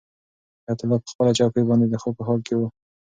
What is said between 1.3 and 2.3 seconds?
چوکۍ باندې د خوب په